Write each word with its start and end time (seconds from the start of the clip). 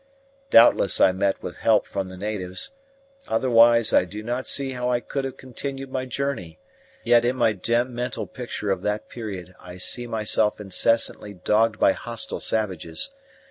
Doubtless 0.49 0.99
I 0.99 1.11
met 1.11 1.43
with 1.43 1.57
help 1.57 1.85
from 1.85 2.09
the 2.09 2.17
natives, 2.17 2.71
otherwise 3.27 3.93
I 3.93 4.03
do 4.03 4.23
not 4.23 4.47
see 4.47 4.71
how 4.71 4.89
I 4.89 4.99
could 4.99 5.25
have 5.25 5.37
continued 5.37 5.91
my 5.91 6.05
journey; 6.05 6.57
yet 7.03 7.23
in 7.23 7.35
my 7.35 7.51
dim 7.53 7.93
mental 7.93 8.25
picture 8.25 8.71
of 8.71 8.81
that 8.81 9.09
period 9.09 9.53
I 9.59 9.77
see 9.77 10.07
myself 10.07 10.59
incessantly 10.59 11.35
dogged 11.35 11.79
by 11.79 11.91
hostile 11.91 12.39
savages. 12.39 13.11